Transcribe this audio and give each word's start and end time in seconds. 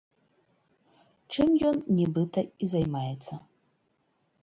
Чым 1.35 1.47
ён, 1.73 1.77
нібыта, 2.01 2.47
і 2.65 2.73
займаецца. 2.75 3.33